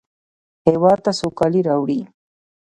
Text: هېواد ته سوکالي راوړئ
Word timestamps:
هېواد 0.67 0.99
ته 1.05 1.11
سوکالي 1.19 1.61
راوړئ 1.69 2.01